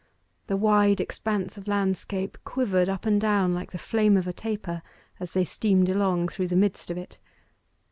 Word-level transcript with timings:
The 0.47 0.57
wide 0.57 0.99
expanse 0.99 1.57
of 1.59 1.67
landscape 1.67 2.39
quivered 2.43 2.89
up 2.89 3.05
and 3.05 3.21
down 3.21 3.53
like 3.53 3.71
the 3.71 3.77
flame 3.77 4.17
of 4.17 4.27
a 4.27 4.33
taper, 4.33 4.81
as 5.19 5.33
they 5.33 5.45
steamed 5.45 5.89
along 5.91 6.29
through 6.29 6.47
the 6.47 6.55
midst 6.55 6.89
of 6.89 6.97
it. 6.97 7.19